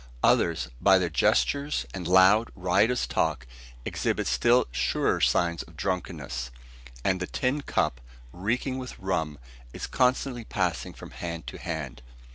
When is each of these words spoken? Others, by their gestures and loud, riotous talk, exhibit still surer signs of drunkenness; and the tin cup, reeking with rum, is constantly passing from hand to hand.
Others, 0.23 0.67
by 0.81 0.97
their 0.97 1.11
gestures 1.11 1.85
and 1.93 2.07
loud, 2.07 2.49
riotous 2.55 3.05
talk, 3.05 3.45
exhibit 3.85 4.25
still 4.25 4.65
surer 4.71 5.21
signs 5.21 5.61
of 5.61 5.77
drunkenness; 5.77 6.49
and 7.03 7.19
the 7.19 7.27
tin 7.27 7.61
cup, 7.61 8.01
reeking 8.33 8.79
with 8.79 8.97
rum, 8.97 9.37
is 9.73 9.85
constantly 9.85 10.43
passing 10.43 10.93
from 10.93 11.11
hand 11.11 11.45
to 11.45 11.59
hand. 11.59 12.01